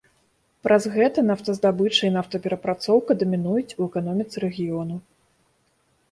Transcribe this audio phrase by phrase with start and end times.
[0.67, 4.95] Праз гэта нафтаздабыча і нафтаперапрацоўка дамінуюць у эканоміцы рэгіёну.